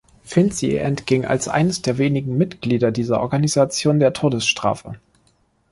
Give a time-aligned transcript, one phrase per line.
[0.23, 4.95] Finzi entging als eines der wenigen Mitglieder dieser Organisation der Todesstrafe.